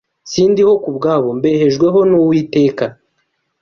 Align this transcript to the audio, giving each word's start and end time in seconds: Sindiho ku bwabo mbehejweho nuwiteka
Sindiho 0.31 0.73
ku 0.83 0.89
bwabo 0.97 1.27
mbehejweho 1.37 1.99
nuwiteka 2.09 2.85